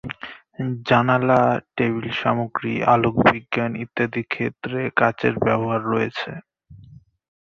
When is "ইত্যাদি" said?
3.83-4.21